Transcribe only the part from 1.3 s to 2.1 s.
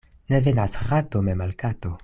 al kato.